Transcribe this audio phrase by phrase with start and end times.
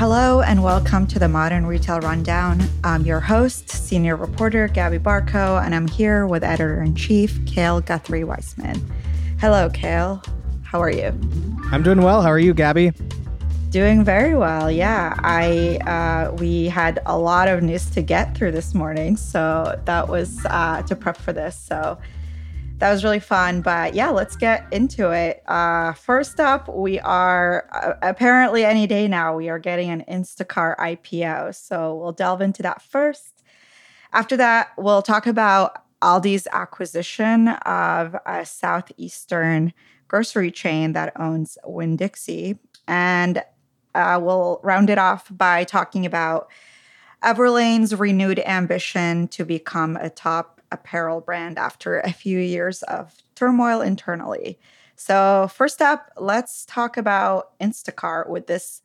[0.00, 2.62] Hello and welcome to the Modern Retail Rundown.
[2.82, 7.82] I'm your host, senior reporter Gabby Barkho, and I'm here with editor in chief, Cale
[7.82, 8.82] Guthrie Weissman.
[9.40, 10.22] Hello, Cale.
[10.62, 11.08] How are you?
[11.70, 12.22] I'm doing well.
[12.22, 12.92] How are you, Gabby?
[13.68, 14.70] Doing very well.
[14.70, 19.78] Yeah, I uh, we had a lot of news to get through this morning, so
[19.84, 21.56] that was uh, to prep for this.
[21.56, 21.98] So
[22.80, 23.60] that was really fun.
[23.60, 25.42] But yeah, let's get into it.
[25.46, 30.78] Uh, first up, we are uh, apparently any day now, we are getting an Instacart
[30.78, 31.54] IPO.
[31.54, 33.44] So we'll delve into that first.
[34.12, 39.74] After that, we'll talk about Aldi's acquisition of a southeastern
[40.08, 42.58] grocery chain that owns Winn Dixie.
[42.88, 43.44] And
[43.94, 46.50] uh, we'll round it off by talking about
[47.22, 53.80] Everlane's renewed ambition to become a top apparel brand after a few years of turmoil
[53.80, 54.58] internally.
[54.96, 58.82] So, first up, let's talk about Instacart with this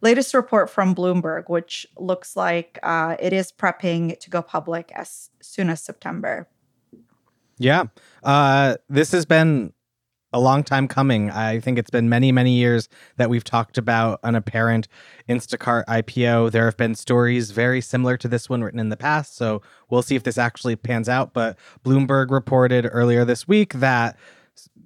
[0.00, 5.30] latest report from Bloomberg, which looks like uh, it is prepping to go public as
[5.40, 6.48] soon as September.
[7.58, 7.84] Yeah.
[8.24, 9.72] Uh, this has been
[10.32, 11.30] a long time coming.
[11.30, 14.88] I think it's been many, many years that we've talked about an apparent
[15.28, 16.50] Instacart IPO.
[16.50, 19.36] There have been stories very similar to this one written in the past.
[19.36, 21.32] So we'll see if this actually pans out.
[21.32, 24.16] But Bloomberg reported earlier this week that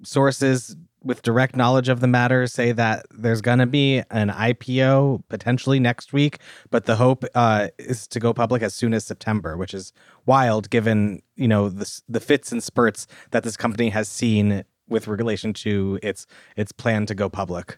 [0.03, 5.23] sources with direct knowledge of the matter say that there's going to be an IPO
[5.29, 9.55] potentially next week, but the hope uh, is to go public as soon as September,
[9.55, 9.93] which is
[10.25, 15.07] wild given you know the the fits and spurts that this company has seen with
[15.07, 17.77] relation to its its plan to go public.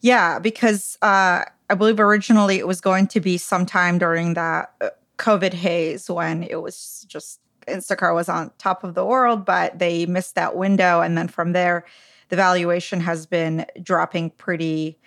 [0.00, 4.90] Yeah, because uh, I believe originally it was going to be sometime during that uh,
[5.18, 10.06] COVID haze when it was just Instacart was on top of the world, but they
[10.06, 11.84] missed that window, and then from there,
[12.28, 14.98] the valuation has been dropping pretty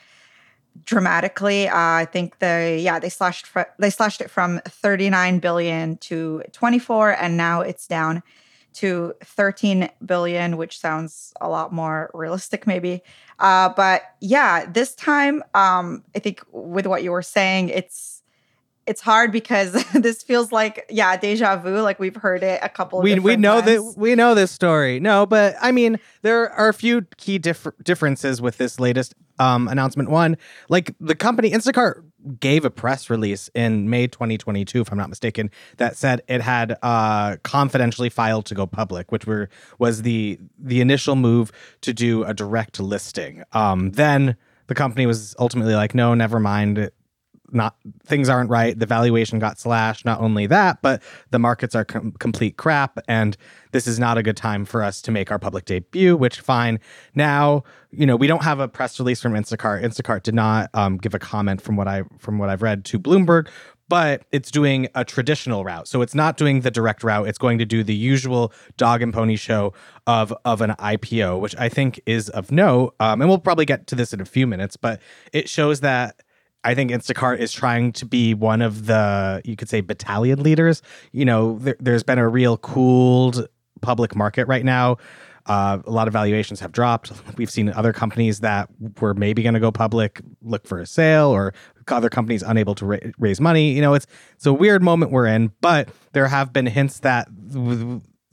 [0.86, 1.68] dramatically.
[1.68, 6.44] Uh, I think the yeah they slashed fr- they slashed it from 39 billion to
[6.52, 8.24] 24, and now it's down
[8.74, 13.02] to 13 billion, which sounds a lot more realistic, maybe.
[13.40, 18.19] Uh, but yeah, this time, um, I think with what you were saying, it's
[18.90, 23.02] it's hard because this feels like yeah deja vu like we've heard it a couple
[23.02, 23.94] we we know times.
[23.94, 25.00] that we know this story.
[25.00, 29.70] No but i mean there are a few key dif- differences with this latest um,
[29.70, 30.10] announcement.
[30.10, 30.36] One
[30.68, 32.04] like the company instacart
[32.40, 36.78] gave a press release in may 2022 if i'm not mistaken that said it had
[36.84, 42.24] uh, confidentially filed to go public which were was the the initial move to do
[42.26, 43.44] a direct listing.
[43.54, 44.36] Um, then
[44.68, 46.92] the company was ultimately like no never mind
[47.52, 48.78] not things aren't right.
[48.78, 50.06] The valuation got slashed.
[50.06, 51.02] Not only that, but
[51.32, 53.36] the markets are com- complete crap, and
[53.72, 56.16] this is not a good time for us to make our public debut.
[56.16, 56.80] Which fine.
[57.16, 59.84] Now, you know, we don't have a press release from Instacart.
[59.84, 63.00] Instacart did not um, give a comment from what I from what I've read to
[63.00, 63.48] Bloomberg,
[63.90, 65.88] but it's doing a traditional route.
[65.88, 67.28] So it's not doing the direct route.
[67.28, 69.74] It's going to do the usual dog and pony show
[70.08, 72.96] of of an IPO, which I think is of note.
[73.00, 75.02] Um, and we'll probably get to this in a few minutes, but
[75.34, 76.22] it shows that
[76.64, 80.82] I think Instacart is trying to be one of the, you could say, battalion leaders.
[81.12, 83.48] You know, there, has been a real cooled
[83.82, 84.98] public market right now.
[85.46, 87.12] Uh, a lot of valuations have dropped.
[87.38, 88.70] We've seen other companies that
[89.00, 91.54] were maybe going to go public look for a sale, or
[91.88, 93.72] other companies unable to ra- raise money.
[93.72, 94.06] You know, it's
[94.36, 97.30] it's a weird moment we're in, but there have been hints that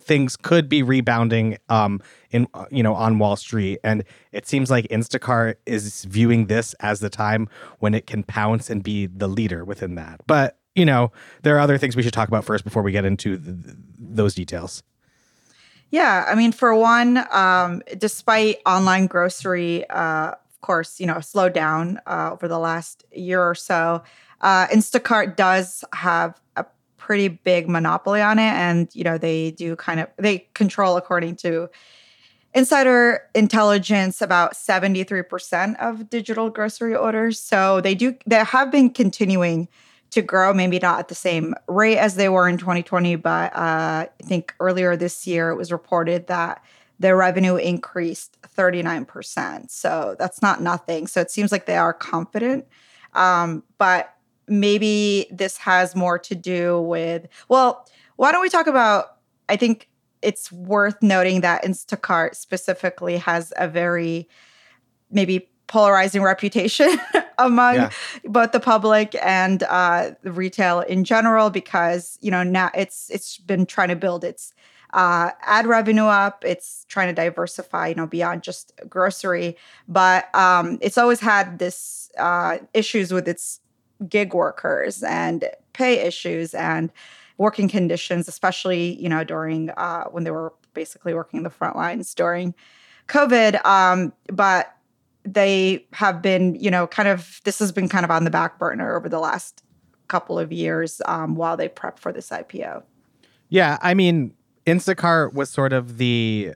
[0.06, 2.00] things could be rebounding um,
[2.30, 7.00] in you know on Wall Street, and it seems like Instacart is viewing this as
[7.00, 7.48] the time
[7.80, 10.20] when it can pounce and be the leader within that.
[10.26, 11.10] But you know,
[11.42, 14.34] there are other things we should talk about first before we get into the, those
[14.34, 14.82] details.
[15.90, 21.52] Yeah, I mean, for one, um, despite online grocery, uh, of course, you know, slowed
[21.52, 24.02] down uh, over the last year or so.
[24.40, 26.66] Uh, Instacart does have a
[27.06, 28.52] pretty big monopoly on it.
[28.52, 31.70] And you know they do kind of they control according to
[32.52, 37.38] insider intelligence about 73% of digital grocery orders.
[37.38, 39.68] So they do they have been continuing
[40.10, 44.06] to grow maybe not at the same rate as they were in 2020 but uh,
[44.06, 46.62] i think earlier this year it was reported that
[47.00, 51.06] their revenue increased 39% so that's not nothing.
[51.06, 52.66] So it seems like they are confident.
[53.12, 54.15] Um, but
[54.48, 59.16] maybe this has more to do with, well, why don't we talk about?
[59.48, 59.88] I think
[60.22, 64.28] it's worth noting that Instacart specifically has a very
[65.10, 66.98] maybe polarizing reputation
[67.38, 67.90] among yeah.
[68.24, 73.38] both the public and uh, the retail in general because you know now it's it's
[73.38, 74.52] been trying to build its
[74.92, 76.44] uh, ad revenue up.
[76.44, 79.56] It's trying to diversify, you know, beyond just grocery.
[79.88, 83.60] But um, it's always had this uh, issues with its
[84.08, 86.90] gig workers and pay issues and
[87.38, 92.14] working conditions, especially you know during uh, when they were basically working the front lines
[92.14, 92.54] during
[93.08, 93.64] COVID.
[93.64, 94.76] Um, but
[95.24, 98.58] they have been, you know, kind of this has been kind of on the back
[98.58, 99.62] burner over the last
[100.08, 102.82] couple of years um, while they prep for this IPO.
[103.48, 104.34] Yeah, I mean,
[104.66, 106.54] Instacart was sort of the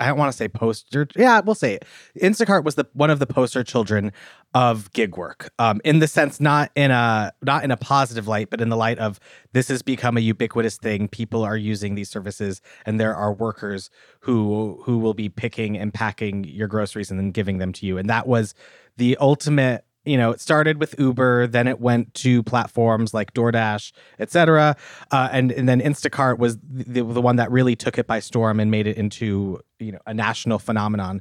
[0.00, 1.08] I don't want to say poster.
[1.16, 1.84] Yeah, we'll say it.
[2.20, 4.12] Instacart was the one of the poster children
[4.54, 8.50] of gig work, um, in the sense not in a not in a positive light,
[8.50, 9.18] but in the light of
[9.52, 11.08] this has become a ubiquitous thing.
[11.08, 13.90] People are using these services, and there are workers
[14.20, 17.98] who who will be picking and packing your groceries and then giving them to you.
[17.98, 18.54] And that was
[18.96, 23.92] the ultimate you know, it started with Uber, then it went to platforms like DoorDash,
[24.18, 24.76] etc.,
[25.10, 28.60] uh, and and then Instacart was the, the one that really took it by storm
[28.60, 31.20] and made it into you know a national phenomenon.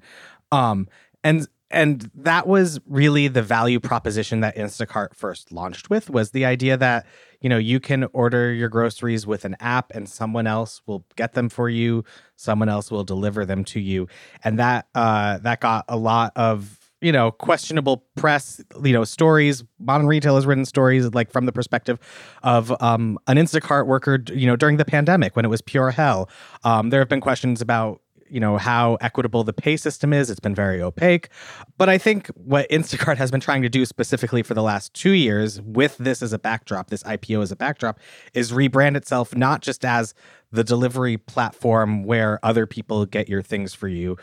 [0.52, 0.88] Um,
[1.24, 6.46] and and that was really the value proposition that Instacart first launched with was the
[6.46, 7.06] idea that
[7.42, 11.34] you know you can order your groceries with an app and someone else will get
[11.34, 12.06] them for you,
[12.38, 14.08] someone else will deliver them to you,
[14.44, 19.64] and that uh, that got a lot of you know questionable press you know stories.
[19.80, 22.00] Modern retail has written stories like from the perspective
[22.44, 26.30] of um, an instacart worker you know during the pandemic when it was pure hell.
[26.64, 30.30] Um, there have been questions about you know how equitable the pay system is.
[30.30, 31.30] It's been very opaque.
[31.78, 35.12] But i think what instacart has been trying to do specifically for the last two
[35.12, 38.00] years with this as a backdrop this ipo as a backdrop
[38.34, 40.14] is rebrand itself not just as
[40.52, 44.18] the delivery platform where other people get your things for you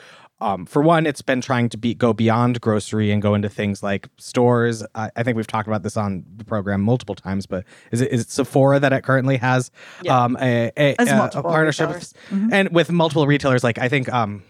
[0.44, 3.82] um, for one, it's been trying to be go beyond grocery and go into things
[3.82, 4.84] like stores.
[4.94, 8.12] I, I think we've talked about this on the program multiple times, but is it
[8.12, 9.70] is it Sephora that it currently has
[10.02, 10.22] yeah.
[10.22, 12.52] um, a, a, a, a partnership mm-hmm.
[12.52, 13.64] and with multiple retailers?
[13.64, 14.42] Like I think um,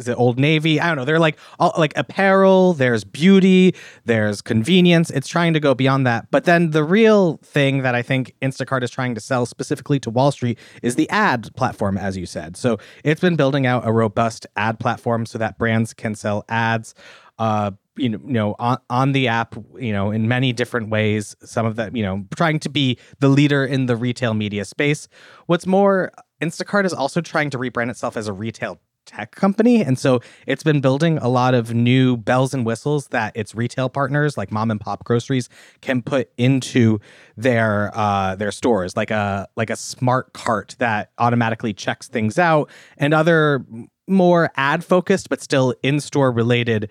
[0.00, 0.80] is it Old Navy?
[0.80, 1.04] I don't know.
[1.04, 3.74] They're like all like apparel, there's beauty,
[4.04, 5.10] there's convenience.
[5.10, 6.30] It's trying to go beyond that.
[6.30, 10.10] But then the real thing that I think Instacart is trying to sell specifically to
[10.10, 12.56] Wall Street is the ad platform, as you said.
[12.56, 16.94] So it's been building out a robust ad platform so that brands can sell ads.
[17.38, 21.36] Uh, you know, on, on the app, you know, in many different ways.
[21.42, 25.06] Some of that, you know, trying to be the leader in the retail media space.
[25.46, 28.80] What's more, Instacart is also trying to rebrand itself as a retail
[29.10, 29.82] tech company.
[29.82, 33.88] And so it's been building a lot of new bells and whistles that its retail
[33.88, 35.48] partners, like mom and pop groceries,
[35.80, 37.00] can put into
[37.36, 42.70] their uh, their stores, like a like a smart cart that automatically checks things out,
[42.98, 43.64] and other
[44.06, 46.88] more ad focused but still in store related.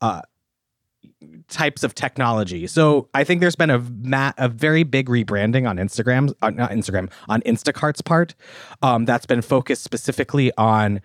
[0.00, 0.20] Uh,
[1.48, 2.66] types of technology.
[2.66, 6.70] So I think there's been a mat, a very big rebranding on Instagram, uh, not
[6.70, 8.34] Instagram, on Instacart's part.
[8.82, 11.00] Um, that's been focused specifically on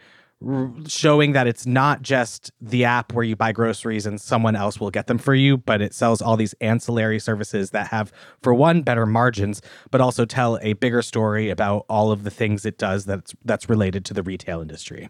[0.88, 4.92] showing that it's not just the app where you buy groceries and someone else will
[4.92, 8.12] get them for you, but it sells all these ancillary services that have,
[8.42, 12.66] for one, better margins, but also tell a bigger story about all of the things
[12.66, 15.10] it does that's that's related to the retail industry.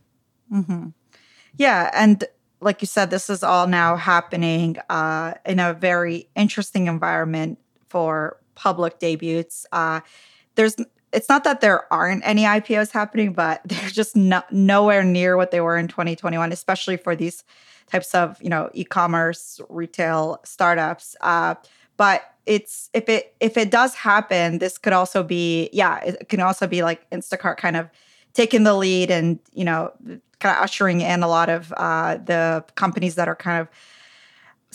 [0.52, 0.90] Mm-hmm.
[1.58, 2.24] Yeah, and
[2.62, 7.60] like you said, this is all now happening uh, in a very interesting environment
[7.90, 9.66] for public debuts.
[9.72, 10.00] Uh,
[10.56, 10.76] there's
[11.12, 15.52] it's not that there aren't any IPOs happening, but they're just not, nowhere near what
[15.52, 17.44] they were in 2021, especially for these
[17.90, 21.16] types of you know e-commerce retail startups.
[21.22, 21.56] Uh,
[21.96, 26.40] but it's if it if it does happen, this could also be yeah, it can
[26.40, 27.90] also be like Instacart kind of
[28.34, 29.92] taking the lead and you know
[30.40, 33.68] kind of ushering in a lot of uh, the companies that are kind of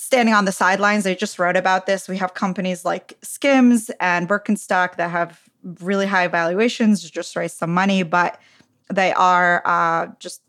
[0.02, 1.06] standing on the sidelines.
[1.06, 2.08] I just wrote about this.
[2.08, 5.40] We have companies like Skims and Birkenstock that have
[5.78, 8.40] really high valuations, just raise some money, but
[8.92, 10.42] they are uh, just,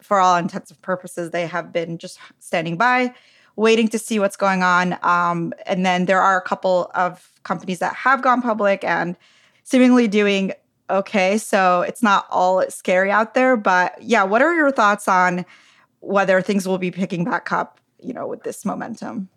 [0.00, 3.14] for all intents and purposes, they have been just standing by,
[3.54, 4.98] waiting to see what's going on.
[5.02, 9.16] Um, and then there are a couple of companies that have gone public and
[9.62, 10.52] seemingly doing
[10.90, 11.38] okay.
[11.38, 13.56] So it's not all scary out there.
[13.56, 15.46] But yeah, what are your thoughts on
[16.00, 19.28] whether things will be picking back up, you know, with this momentum?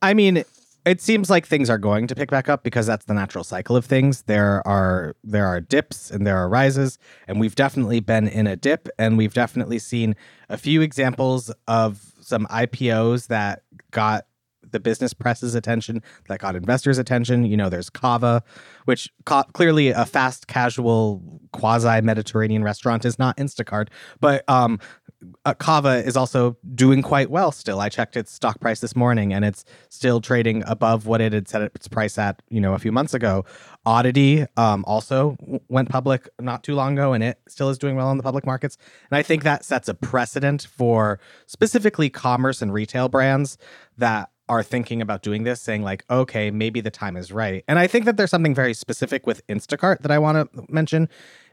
[0.00, 0.44] I mean,
[0.86, 3.74] it seems like things are going to pick back up because that's the natural cycle
[3.74, 4.22] of things.
[4.22, 8.54] There are there are dips and there are rises, and we've definitely been in a
[8.54, 10.14] dip, and we've definitely seen
[10.48, 14.26] a few examples of some IPOs that got
[14.70, 17.44] the business press's attention, that got investors' attention.
[17.44, 18.42] You know, there's Cava,
[18.84, 23.88] which ca- clearly a fast casual quasi Mediterranean restaurant is not Instacart,
[24.20, 24.78] but um,
[25.44, 27.80] uh, Cava is also doing quite well still.
[27.80, 31.48] I checked its stock price this morning and it's still trading above what it had
[31.48, 33.44] set its price at, you know, a few months ago.
[33.84, 35.36] Oddity um, also
[35.68, 38.46] went public not too long ago and it still is doing well in the public
[38.46, 38.76] markets.
[39.10, 43.58] And I think that sets a precedent for specifically commerce and retail brands
[43.98, 47.64] that are thinking about doing this, saying like, okay, maybe the time is right.
[47.66, 51.08] And I think that there's something very specific with Instacart that I want to mention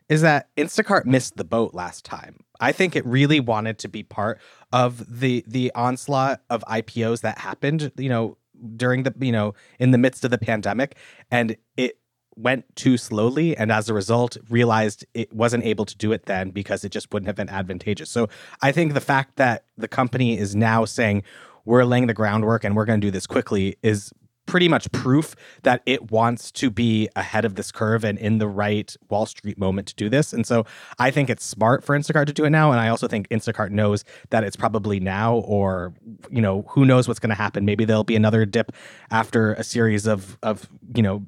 [0.09, 2.37] is that Instacart missed the boat last time.
[2.63, 4.39] I think it really wanted to be part
[4.71, 8.37] of the the onslaught of IPOs that happened, you know,
[8.75, 10.95] during the, you know, in the midst of the pandemic
[11.29, 11.99] and it
[12.35, 16.49] went too slowly and as a result realized it wasn't able to do it then
[16.49, 18.09] because it just wouldn't have been advantageous.
[18.09, 18.29] So
[18.61, 21.23] I think the fact that the company is now saying
[21.65, 24.11] we're laying the groundwork and we're going to do this quickly is
[24.45, 28.47] pretty much proof that it wants to be ahead of this curve and in the
[28.47, 30.33] right Wall Street moment to do this.
[30.33, 30.65] And so
[30.99, 32.71] I think it's smart for Instacart to do it now.
[32.71, 35.93] And I also think Instacart knows that it's probably now or,
[36.29, 37.65] you know, who knows what's going to happen.
[37.65, 38.71] Maybe there'll be another dip
[39.11, 41.25] after a series of, of, you know,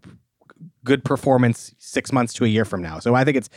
[0.83, 2.99] good performance six months to a year from now.
[2.99, 3.49] So I think it's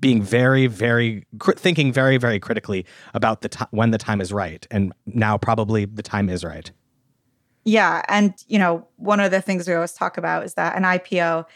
[0.00, 4.32] being very, very cr- thinking very, very critically about the time when the time is
[4.32, 6.72] right, and now probably the time is right.
[7.64, 10.82] Yeah, and you know, one of the things we always talk about is that an
[10.82, 11.46] IPO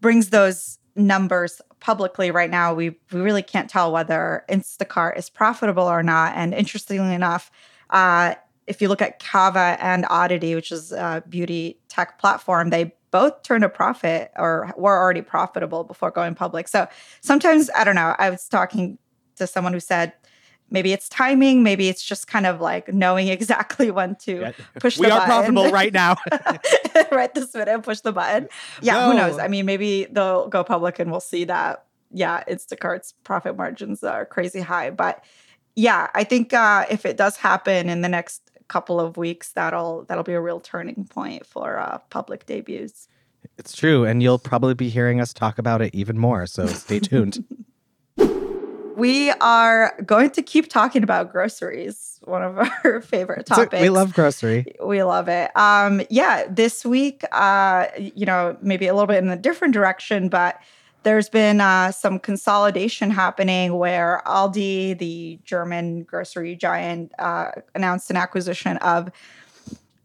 [0.00, 2.72] brings those numbers publicly right now.
[2.74, 6.34] We we really can't tell whether Instacart is profitable or not.
[6.36, 7.50] And interestingly enough
[7.90, 8.34] uh,
[8.66, 13.42] if you look at Cava and Oddity which is a beauty tech platform they both
[13.42, 16.68] turned a profit or were already profitable before going public.
[16.68, 16.86] So
[17.20, 18.98] sometimes I don't know I was talking
[19.36, 20.12] to someone who said
[20.72, 24.52] maybe it's timing maybe it's just kind of like knowing exactly when to yeah.
[24.80, 25.18] push we the button.
[25.18, 26.16] We are profitable right now.
[27.10, 28.48] Right this minute push the button.
[28.80, 28.94] Yeah.
[28.94, 29.10] No.
[29.10, 29.38] who knows?
[29.38, 34.24] I mean maybe they'll go public and we'll see that yeah instacart's profit margins are
[34.24, 34.90] crazy high.
[34.90, 35.22] But
[35.74, 40.04] yeah i think uh, if it does happen in the next couple of weeks that'll
[40.04, 43.08] that'll be a real turning point for uh, public debuts.
[43.58, 46.98] It's true and you'll probably be hearing us talk about it even more so stay
[46.98, 47.44] tuned
[48.96, 53.80] we are going to keep talking about groceries, one of our favorite topics.
[53.80, 54.74] we love grocery.
[54.82, 55.54] We love it.
[55.56, 60.28] Um, yeah, this week, uh, you know, maybe a little bit in a different direction,
[60.28, 60.60] but
[61.02, 68.16] there's been uh, some consolidation happening where Aldi, the German grocery giant, uh, announced an
[68.16, 69.10] acquisition of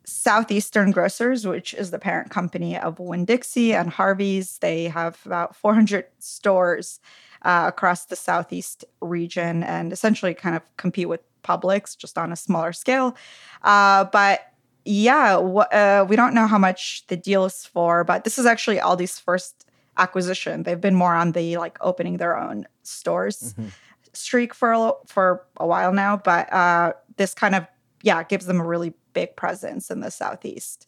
[0.05, 4.57] Southeastern Grocers, which is the parent company of Winn Dixie and Harvey's.
[4.59, 6.99] They have about 400 stores
[7.43, 12.35] uh, across the southeast region and essentially kind of compete with Publix just on a
[12.35, 13.15] smaller scale.
[13.63, 14.53] Uh, but
[14.85, 18.45] yeah, w- uh, we don't know how much the deal is for, but this is
[18.45, 19.65] actually Aldi's first
[19.97, 20.63] acquisition.
[20.63, 23.69] They've been more on the like opening their own stores mm-hmm.
[24.13, 27.65] streak for a, for a while now, but uh, this kind of
[28.03, 30.87] yeah gives them a really big presence in the southeast.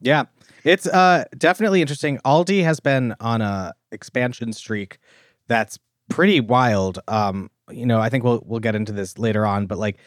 [0.00, 0.24] Yeah,
[0.68, 2.18] it's uh, definitely interesting.
[2.26, 4.98] Aldi has been on a expansion streak
[5.46, 5.78] that's
[6.10, 6.98] pretty wild.
[7.08, 9.98] Um, you know, I think we'll we'll get into this later on, but like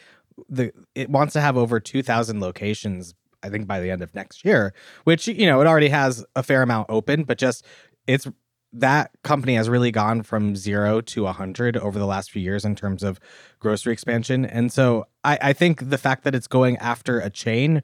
[0.48, 4.44] the it wants to have over 2000 locations I think by the end of next
[4.44, 7.66] year, which you know, it already has a fair amount open, but just
[8.06, 8.28] it's
[8.72, 12.64] that company has really gone from zero to a hundred over the last few years
[12.64, 13.18] in terms of
[13.58, 14.46] grocery expansion.
[14.46, 17.82] And so I, I think the fact that it's going after a chain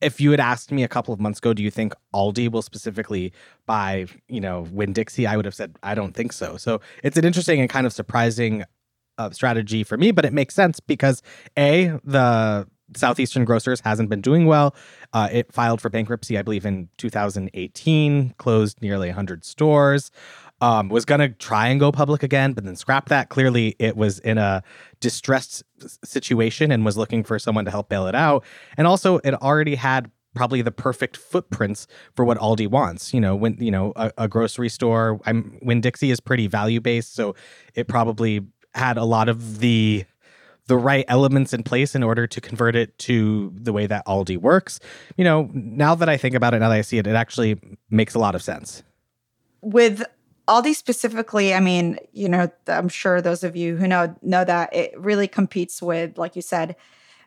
[0.00, 2.62] if you had asked me a couple of months ago, do you think Aldi will
[2.62, 3.32] specifically
[3.66, 5.26] buy, you know, Winn Dixie?
[5.26, 6.56] I would have said I don't think so.
[6.56, 8.64] So it's an interesting and kind of surprising
[9.18, 11.22] uh, strategy for me, but it makes sense because
[11.58, 14.76] a the Southeastern Grocers hasn't been doing well.
[15.12, 20.10] Uh, it filed for bankruptcy, I believe, in 2018, closed nearly 100 stores
[20.60, 23.28] um, was going to try and go public again, but then scrapped that.
[23.28, 24.62] Clearly, it was in a
[25.00, 25.62] distressed
[26.04, 28.44] situation and was looking for someone to help bail it out.
[28.76, 33.12] And also, it already had probably the perfect footprints for what Aldi wants.
[33.12, 36.80] You know, when you know a, a grocery store, I'm Winn Dixie is pretty value
[36.80, 37.34] based, so
[37.74, 40.04] it probably had a lot of the
[40.68, 44.36] the right elements in place in order to convert it to the way that Aldi
[44.36, 44.80] works.
[45.16, 47.60] You know, now that I think about it, now that I see it, it actually
[47.88, 48.82] makes a lot of sense.
[49.60, 50.04] With
[50.48, 54.74] Aldi specifically, I mean, you know, I'm sure those of you who know know that
[54.74, 56.76] it really competes with, like you said,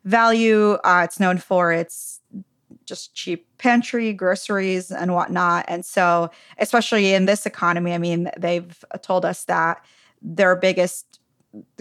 [0.05, 0.73] value.
[0.83, 2.21] Uh, it's known for its
[2.85, 5.65] just cheap pantry, groceries, and whatnot.
[5.67, 9.83] And so, especially in this economy, I mean, they've told us that
[10.21, 11.19] their biggest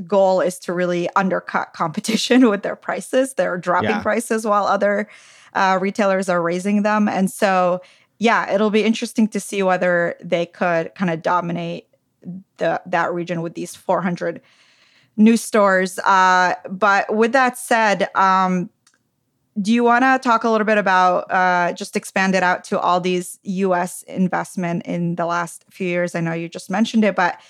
[0.07, 3.35] goal is to really undercut competition with their prices.
[3.35, 4.02] They're dropping yeah.
[4.02, 5.09] prices while other
[5.54, 7.09] uh, retailers are raising them.
[7.09, 7.80] And so
[8.18, 11.87] yeah, it'll be interesting to see whether they could kind of dominate
[12.56, 14.40] the that region with these 400
[15.16, 15.98] new stores.
[16.00, 18.70] Uh, but with that said, um,
[19.60, 22.78] do you want to talk a little bit about uh, just expand it out to
[22.78, 24.02] all these U.S.
[24.04, 26.14] investment in the last few years?
[26.14, 27.40] I know you just mentioned it, but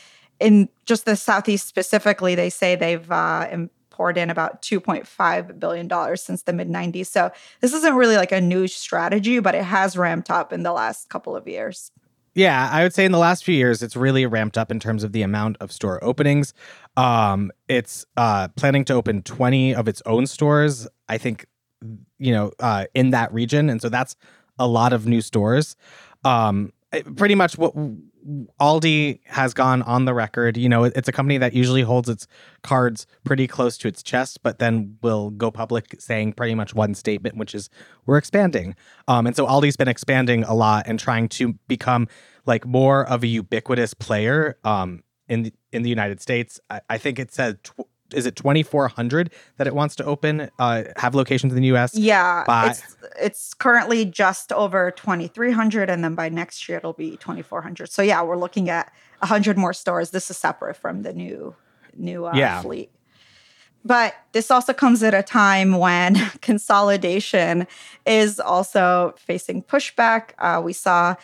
[0.41, 3.49] in just the southeast specifically, they say they've uh,
[3.99, 7.07] poured in about 2.5 billion dollars since the mid 90s.
[7.07, 10.73] So this isn't really like a new strategy, but it has ramped up in the
[10.73, 11.91] last couple of years.
[12.35, 15.03] Yeah, I would say in the last few years, it's really ramped up in terms
[15.03, 16.55] of the amount of store openings.
[16.97, 20.87] Um, it's uh, planning to open 20 of its own stores.
[21.09, 21.47] I think
[22.19, 24.15] you know, uh, in that region, and so that's
[24.59, 25.77] a lot of new stores.
[26.25, 26.73] Um,
[27.17, 27.75] pretty much what
[28.61, 30.57] Aldi has gone on the record.
[30.57, 32.27] You know, it's a company that usually holds its
[32.63, 36.95] cards pretty close to its chest, but then will go public saying pretty much one
[36.95, 37.71] statement, which is
[38.07, 38.75] we're expanding.
[39.07, 42.09] Um, and so Aldi's been expanding a lot and trying to become
[42.47, 46.61] like more of a ubiquitous player um, in the, in the United States.
[46.69, 50.85] I, I think it said tw- is it 2400 that it wants to open uh
[50.97, 56.15] have locations in the US yeah by, it's it's currently just over 2300 and then
[56.15, 60.11] by next year it'll be 2400 so yeah we're looking at 100 more stores.
[60.11, 61.55] This is separate from the new
[61.97, 62.63] new uh, yeah.
[62.63, 62.91] fleet.
[63.85, 67.67] But this also comes at a time when consolidation
[68.07, 70.31] is also facing pushback.
[70.39, 71.17] Uh, we saw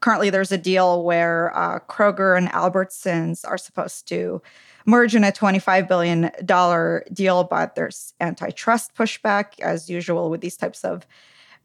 [0.00, 4.42] currently there's a deal where uh, kroger and albertsons are supposed to
[4.86, 6.30] merge in a $25 billion
[7.12, 11.06] deal, but there's antitrust pushback, as usual with these types of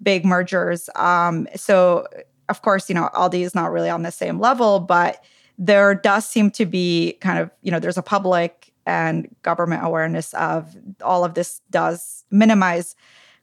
[0.01, 0.89] big mergers.
[0.95, 2.07] Um, so,
[2.49, 5.23] of course, you know, Aldi is not really on the same level, but
[5.57, 10.33] there does seem to be kind of, you know, there's a public and government awareness
[10.33, 12.95] of all of this does minimize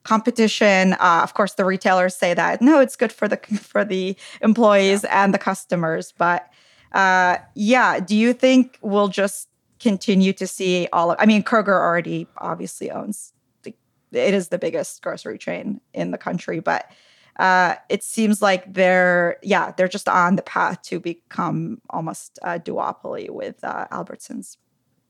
[0.04, 0.94] competition.
[0.94, 5.04] Uh, of course, the retailers say that no, it's good for the for the employees
[5.04, 5.24] yeah.
[5.24, 6.12] and the customers.
[6.16, 6.48] But
[6.92, 9.48] uh, yeah, do you think we'll just
[9.82, 13.74] continue to see all of I mean Kroger already obviously owns the,
[14.12, 16.90] it is the biggest grocery chain in the country but
[17.38, 22.58] uh, it seems like they're yeah they're just on the path to become almost a
[22.58, 24.58] duopoly with uh, Albertsons.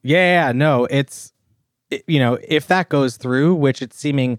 [0.02, 1.32] Yeah, no, it's
[1.90, 4.38] it, you know if that goes through, which it's seeming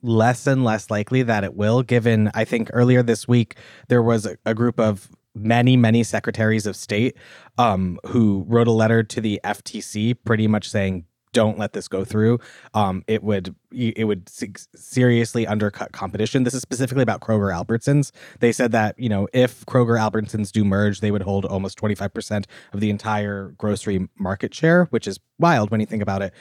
[0.00, 1.82] less and less likely that it will.
[1.82, 3.56] Given I think earlier this week
[3.88, 7.16] there was a, a group of many, many secretaries of state
[7.56, 12.04] um, who wrote a letter to the FTC, pretty much saying, "Don't let this go
[12.04, 12.38] through.
[12.74, 14.28] Um, it would it would
[14.74, 18.10] seriously undercut competition." This is specifically about Kroger Albertsons.
[18.40, 21.94] They said that you know if Kroger Albertsons do merge, they would hold almost twenty
[21.94, 26.22] five percent of the entire grocery market share, which is wild when you think about
[26.22, 26.32] it.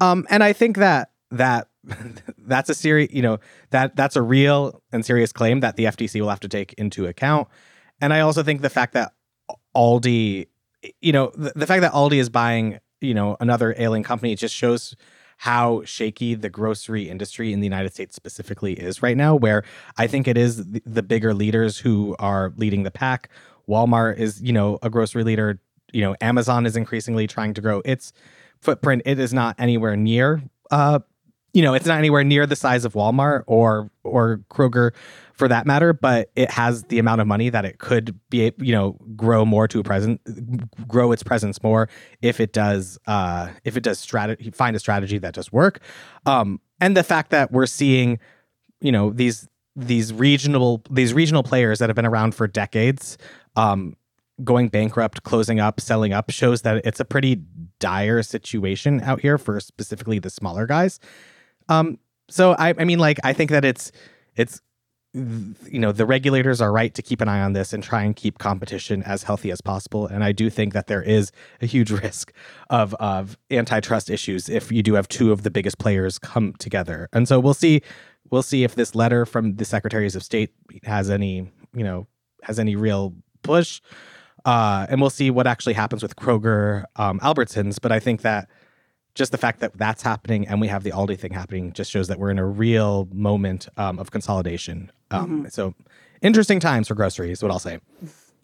[0.00, 1.68] Um, and I think that that
[2.38, 3.38] that's a serious you know
[3.70, 7.06] that that's a real and serious claim that the FTC will have to take into
[7.06, 7.48] account.
[8.04, 9.14] And I also think the fact that
[9.74, 10.46] Aldi,
[11.00, 14.54] you know, the, the fact that Aldi is buying, you know, another ailing company just
[14.54, 14.94] shows
[15.38, 19.64] how shaky the grocery industry in the United States specifically is right now, where
[19.96, 23.30] I think it is the, the bigger leaders who are leading the pack.
[23.66, 25.58] Walmart is, you know, a grocery leader.
[25.90, 28.12] You know, Amazon is increasingly trying to grow its
[28.60, 29.00] footprint.
[29.06, 30.98] It is not anywhere near uh,
[31.54, 34.90] you know, it's not anywhere near the size of Walmart or or Kroger
[35.32, 38.72] for that matter, but it has the amount of money that it could be, you
[38.72, 40.20] know, grow more to a present,
[40.88, 41.88] grow its presence more
[42.22, 45.80] if it does, uh, if it does strategy, find a strategy that does work.
[46.26, 48.18] Um, and the fact that we're seeing,
[48.80, 53.16] you know, these these regional these regional players that have been around for decades,
[53.54, 53.96] um,
[54.42, 57.42] going bankrupt, closing up, selling up shows that it's a pretty
[57.78, 60.98] dire situation out here for specifically the smaller guys.
[61.68, 61.98] Um,
[62.28, 63.92] so I, I mean, like, I think that it's,
[64.36, 64.60] it's,
[65.14, 68.16] you know, the regulators are right to keep an eye on this and try and
[68.16, 70.08] keep competition as healthy as possible.
[70.08, 71.30] And I do think that there is
[71.62, 72.32] a huge risk
[72.68, 77.08] of of antitrust issues if you do have two of the biggest players come together.
[77.12, 77.82] And so we'll see,
[78.30, 80.50] we'll see if this letter from the secretaries of state
[80.82, 82.08] has any, you know,
[82.42, 83.80] has any real push.
[84.44, 87.78] Uh, and we'll see what actually happens with Kroger, um, Albertsons.
[87.80, 88.48] But I think that
[89.14, 92.08] just the fact that that's happening and we have the Aldi thing happening just shows
[92.08, 94.90] that we're in a real moment um, of consolidation.
[95.10, 95.48] Um, mm-hmm.
[95.48, 95.74] So
[96.20, 97.78] interesting times for groceries, what I'll say.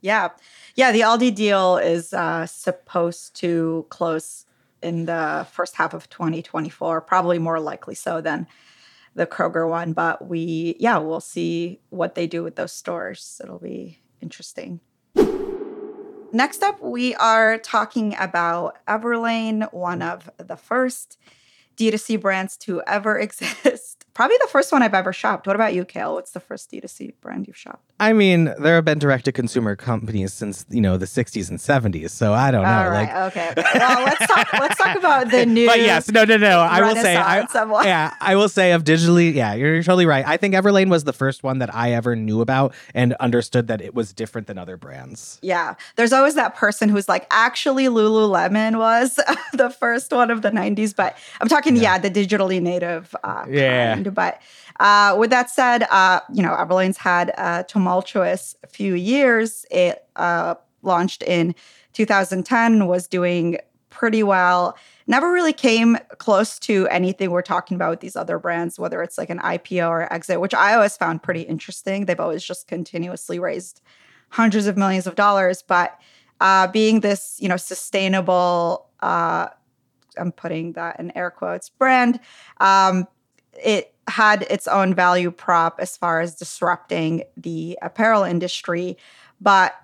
[0.00, 0.28] Yeah.
[0.76, 0.92] Yeah.
[0.92, 4.46] The Aldi deal is uh, supposed to close
[4.83, 8.46] in the first half of 2024, probably more likely so than
[9.14, 9.92] the Kroger one.
[9.92, 13.40] But we, yeah, we'll see what they do with those stores.
[13.42, 14.80] It'll be interesting.
[16.32, 21.18] Next up, we are talking about Everlane, one of the first
[21.76, 24.04] D2C brands to ever exist.
[24.14, 25.46] Probably the first one I've ever shopped.
[25.46, 26.14] What about you, Cale?
[26.14, 27.90] What's the first D2C brand you've shopped?
[28.00, 31.58] I mean, there have been direct to consumer companies since you know the '60s and
[31.58, 32.68] '70s, so I don't know.
[32.68, 33.52] All right, like, okay.
[33.56, 34.52] Well, let's talk.
[34.54, 35.66] let's talk about the new.
[35.66, 36.60] But yes, no, no, no.
[36.60, 37.46] I will say, I,
[37.84, 40.26] yeah, I will say of digitally, yeah, you're, you're totally right.
[40.26, 43.80] I think Everlane was the first one that I ever knew about and understood that
[43.82, 45.38] it was different than other brands.
[45.42, 49.16] Yeah, there's always that person who's like, actually, Lululemon was
[49.52, 53.14] the first one of the '90s, but I'm talking, yeah, yeah the digitally native.
[53.22, 54.40] Uh, yeah, kind, but.
[54.78, 59.66] Uh, with that said, uh, you know, Everlane's had a tumultuous few years.
[59.70, 61.54] It uh, launched in
[61.92, 63.58] 2010, was doing
[63.90, 64.78] pretty well.
[65.06, 69.18] Never really came close to anything we're talking about with these other brands, whether it's
[69.18, 72.06] like an IPO or exit, which I always found pretty interesting.
[72.06, 73.82] They've always just continuously raised
[74.30, 76.00] hundreds of millions of dollars, but
[76.40, 79.48] uh, being this, you know, sustainable, uh,
[80.16, 82.20] I'm putting that in air quotes, brand,
[82.60, 83.06] um,
[83.62, 88.96] it had its own value prop as far as disrupting the apparel industry,
[89.40, 89.74] but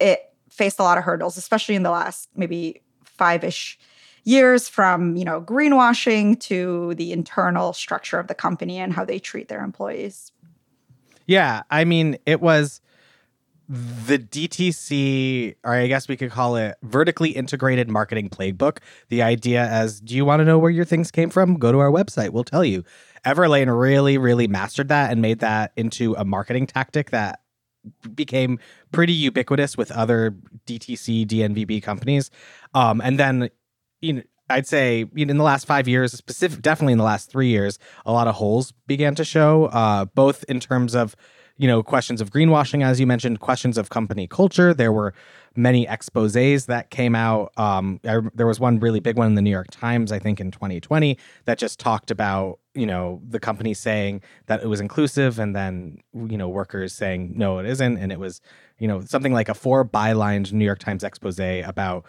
[0.00, 3.78] it faced a lot of hurdles, especially in the last maybe five ish
[4.24, 9.18] years from you know greenwashing to the internal structure of the company and how they
[9.18, 10.32] treat their employees.
[11.26, 12.80] Yeah, I mean, it was
[13.68, 18.78] the DTC, or I guess we could call it vertically integrated marketing playbook.
[19.08, 21.56] The idea as, do you want to know where your things came from?
[21.56, 22.30] Go to our website.
[22.30, 22.84] We'll tell you.
[23.24, 27.40] Everlane really, really mastered that and made that into a marketing tactic that
[28.14, 28.58] became
[28.90, 32.30] pretty ubiquitous with other DTC DNVB companies.
[32.74, 33.48] Um, and then,
[34.00, 37.48] you know, I'd say in the last five years, specific, definitely in the last three
[37.48, 41.16] years, a lot of holes began to show, uh, both in terms of
[41.56, 44.74] you know questions of greenwashing, as you mentioned, questions of company culture.
[44.74, 45.14] There were
[45.54, 47.52] many exposés that came out.
[47.56, 50.40] Um, I, there was one really big one in the New York Times, I think,
[50.40, 55.38] in 2020, that just talked about you know the company saying that it was inclusive,
[55.38, 58.40] and then you know workers saying no, it isn't, and it was
[58.78, 62.04] you know something like a four bylined New York Times expose about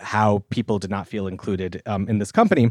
[0.00, 2.70] how people did not feel included um, in this company.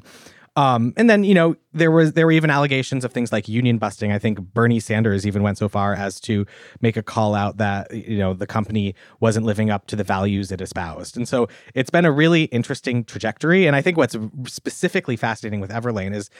[0.57, 3.77] Um, and then you know there was there were even allegations of things like union
[3.77, 4.11] busting.
[4.11, 6.47] I think Bernie Sanders even went so far as to
[6.81, 10.51] make a call out that you know the company wasn't living up to the values
[10.51, 11.15] it espoused.
[11.15, 13.67] And so it's been a really interesting trajectory.
[13.67, 14.17] And I think what's
[14.47, 16.31] specifically fascinating with Everlane is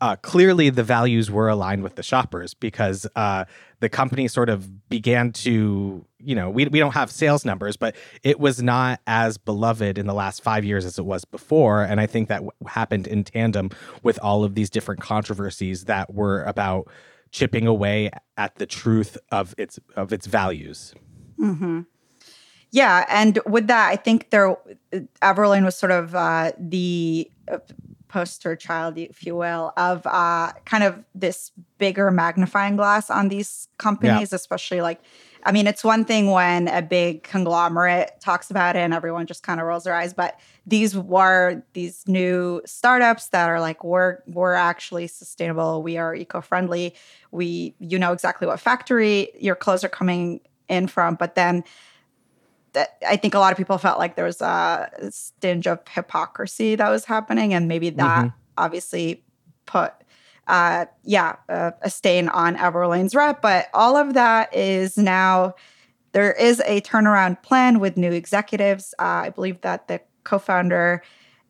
[0.00, 3.44] uh, clearly the values were aligned with the shoppers because uh,
[3.80, 7.96] the company sort of began to, you know, we, we don't have sales numbers, but
[8.22, 11.82] it was not as beloved in the last five years as it was before.
[11.82, 13.70] And I think that w- happened in tandem
[14.02, 16.88] with all of these different controversies that were about
[17.30, 20.94] chipping away at the truth of its of its values.
[21.38, 21.82] Mm-hmm.
[22.70, 24.56] Yeah, and with that, I think there
[25.22, 27.58] Everlane was sort of uh, the uh,
[28.08, 33.68] poster child, if you will, of uh, kind of this bigger magnifying glass on these
[33.78, 34.36] companies, yeah.
[34.36, 35.00] especially like,
[35.44, 39.42] I mean, it's one thing when a big conglomerate talks about it and everyone just
[39.42, 44.18] kind of rolls their eyes, but these were these new startups that are like, we're
[44.26, 46.94] we're actually sustainable, we are eco-friendly,
[47.30, 51.62] we you know exactly what factory your clothes are coming in from, but then
[52.76, 56.76] that I think a lot of people felt like there was a stinge of hypocrisy
[56.76, 58.28] that was happening, and maybe that mm-hmm.
[58.58, 59.24] obviously
[59.64, 59.94] put,
[60.46, 63.40] uh, yeah, a, a stain on Everlane's rep.
[63.40, 65.54] But all of that is now
[66.12, 68.94] there is a turnaround plan with new executives.
[68.98, 71.02] Uh, I believe that the co-founder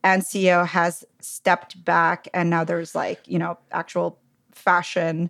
[0.04, 4.20] and CEO has stepped back, and now there's like you know actual
[4.52, 5.28] fashion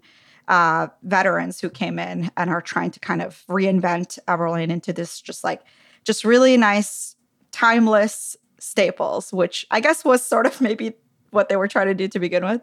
[0.49, 5.23] uh, veterans who came in and are trying to kind of reinvent Everlane into this
[5.23, 5.63] just like
[6.07, 7.17] just really nice,
[7.53, 10.95] timeless staples, which I guess was sort of maybe
[11.31, 12.63] what they were trying to do to begin with.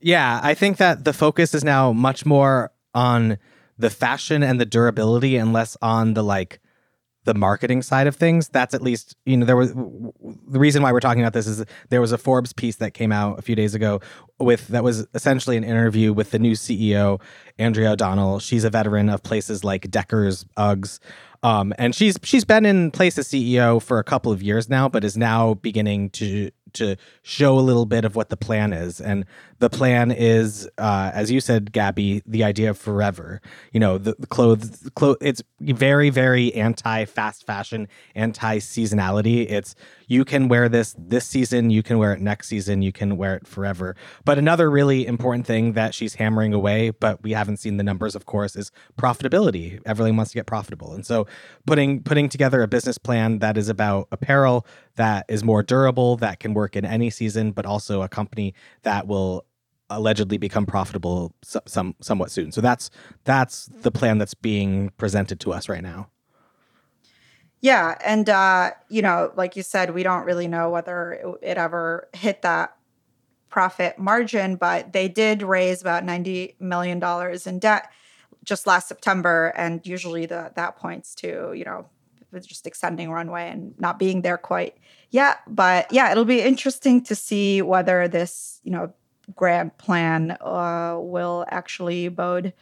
[0.00, 3.38] Yeah, I think that the focus is now much more on
[3.78, 6.60] the fashion and the durability and less on the like
[7.28, 8.48] the marketing side of things.
[8.48, 11.62] That's at least, you know, there was the reason why we're talking about this is
[11.90, 14.00] there was a Forbes piece that came out a few days ago
[14.40, 17.20] with that was essentially an interview with the new CEO,
[17.58, 18.38] Andrea O'Donnell.
[18.38, 21.00] She's a veteran of places like Deckers, Uggs,
[21.42, 24.88] um, and she's she's been in place as CEO for a couple of years now,
[24.88, 29.00] but is now beginning to to show a little bit of what the plan is.
[29.00, 29.24] And
[29.58, 33.40] the plan is, uh, as you said, Gabby, the idea of forever.
[33.72, 35.18] You know, the, the clothes, clothes.
[35.20, 39.50] It's very, very anti fast fashion, anti seasonality.
[39.50, 39.74] It's
[40.08, 43.36] you can wear this this season, you can wear it next season, you can wear
[43.36, 43.94] it forever.
[44.24, 48.16] But another really important thing that she's hammering away, but we haven't seen the numbers,
[48.16, 49.80] of course, is profitability.
[49.86, 51.26] Everyone wants to get profitable, and so
[51.66, 54.66] putting putting together a business plan that is about apparel
[54.96, 59.06] that is more durable, that can work in any season, but also a company that
[59.06, 59.46] will
[59.90, 62.52] allegedly become profitable so, some somewhat soon.
[62.52, 62.90] So that's
[63.24, 66.08] that's the plan that's being presented to us right now.
[67.60, 71.58] Yeah, and uh, you know, like you said, we don't really know whether it, it
[71.58, 72.76] ever hit that
[73.48, 77.90] profit margin, but they did raise about ninety million dollars in debt
[78.44, 81.86] just last September, and usually the, that points to you know
[82.40, 84.76] just extending runway and not being there quite
[85.10, 85.38] yet.
[85.48, 88.92] But yeah, it'll be interesting to see whether this you know
[89.34, 92.52] grand plan uh, will actually bode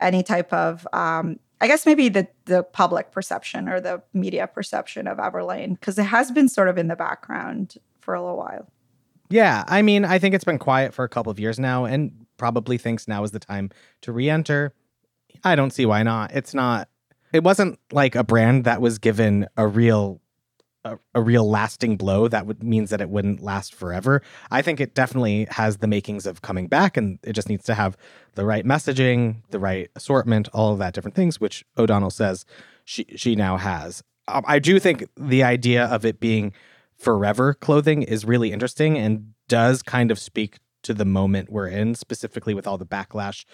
[0.00, 5.06] any type of um, I guess maybe the the public perception or the media perception
[5.06, 8.68] of Everlane because it has been sort of in the background for a little while.
[9.30, 12.26] Yeah, I mean, I think it's been quiet for a couple of years now, and
[12.36, 13.70] probably thinks now is the time
[14.02, 14.74] to re-enter.
[15.44, 16.32] I don't see why not.
[16.32, 16.88] It's not.
[17.32, 20.20] It wasn't like a brand that was given a real
[20.84, 24.22] a, a, real lasting blow that would means that it wouldn't last forever.
[24.50, 27.74] I think it definitely has the makings of coming back, and it just needs to
[27.74, 27.96] have
[28.34, 32.44] the right messaging, the right assortment, all of that different things, which O'Donnell says
[32.84, 34.02] she she now has.
[34.28, 36.52] Um, I do think the idea of it being
[36.96, 41.94] forever clothing is really interesting and does kind of speak to the moment we're in,
[41.94, 43.44] specifically with all the backlash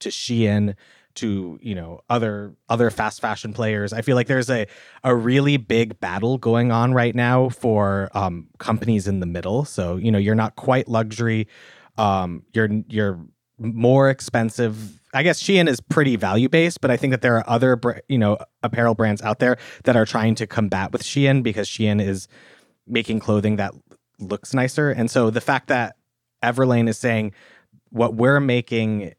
[0.00, 0.74] to Shein
[1.18, 3.92] to you know other other fast fashion players.
[3.92, 4.66] I feel like there's a
[5.04, 9.64] a really big battle going on right now for um, companies in the middle.
[9.64, 11.48] So you know you're not quite luxury.
[11.96, 13.20] Um, you're you're
[13.58, 15.00] more expensive.
[15.14, 18.18] I guess Shein is pretty value based, but I think that there are other you
[18.18, 22.28] know apparel brands out there that are trying to combat with Shein because Shein is
[22.86, 23.74] making clothing that
[24.18, 24.90] looks nicer.
[24.90, 25.96] And so the fact that
[26.42, 27.32] Everlane is saying
[27.90, 29.14] what we're making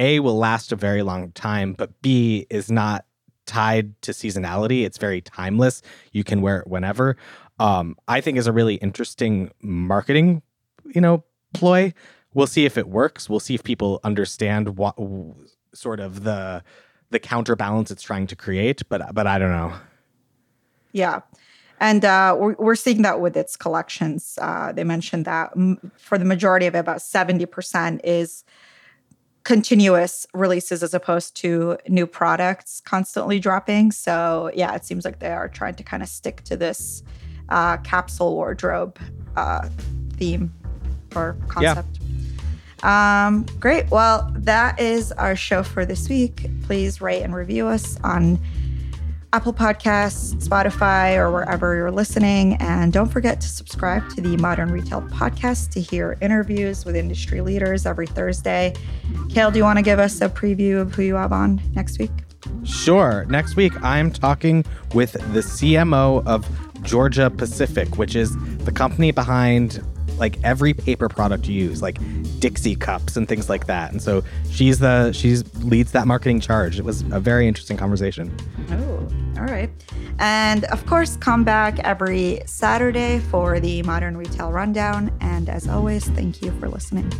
[0.00, 3.04] a will last a very long time, but B is not
[3.46, 4.84] tied to seasonality.
[4.84, 5.82] It's very timeless.
[6.12, 7.16] You can wear it whenever.
[7.58, 10.42] Um, I think is a really interesting marketing,
[10.86, 11.92] you know, ploy.
[12.32, 13.28] We'll see if it works.
[13.28, 14.96] We'll see if people understand what
[15.74, 16.64] sort of the
[17.10, 18.82] the counterbalance it's trying to create.
[18.88, 19.74] But but I don't know.
[20.92, 21.20] Yeah.
[21.80, 24.38] And uh, we're, we're seeing that with its collections.
[24.40, 25.52] Uh, they mentioned that
[25.96, 28.44] for the majority of it, about 70% is
[29.44, 33.92] continuous releases as opposed to new products constantly dropping.
[33.92, 37.02] So yeah, it seems like they are trying to kind of stick to this
[37.48, 38.98] uh, capsule wardrobe
[39.36, 39.68] uh,
[40.14, 40.52] theme
[41.16, 41.98] or concept.
[42.00, 42.06] Yeah.
[42.82, 43.90] Um, great.
[43.90, 46.48] Well, that is our show for this week.
[46.62, 48.38] Please rate and review us on
[49.32, 52.54] Apple Podcasts, Spotify, or wherever you're listening.
[52.54, 57.40] And don't forget to subscribe to the Modern Retail Podcast to hear interviews with industry
[57.40, 58.74] leaders every Thursday.
[59.28, 61.98] Cale, do you want to give us a preview of who you have on next
[62.00, 62.10] week?
[62.64, 63.24] Sure.
[63.28, 64.64] Next week, I'm talking
[64.94, 66.48] with the CMO of
[66.82, 69.80] Georgia Pacific, which is the company behind
[70.20, 71.98] like every paper product you use, like
[72.38, 73.90] Dixie cups and things like that.
[73.90, 76.78] And so she's the she's leads that marketing charge.
[76.78, 78.34] It was a very interesting conversation.
[78.70, 79.70] Oh, all right.
[80.18, 85.10] And of course, come back every Saturday for the Modern Retail Rundown.
[85.20, 87.10] And as always, thank you for listening.